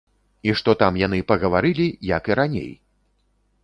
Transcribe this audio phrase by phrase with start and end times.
[0.49, 2.71] І што там яны пагаварылі, як і раней!